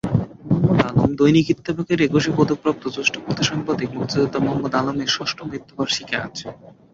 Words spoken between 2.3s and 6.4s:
পদকপ্রাপ্ত জ্যেষ্ঠ ফটোসাংবাদিক মুক্তিযোদ্ধা মোহাম্মদ আলমের ষষ্ঠ মৃত্যুবার্ষিকী আজ।